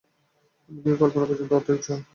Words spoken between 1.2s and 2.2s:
পর্যন্ত অর্ধেক জড়।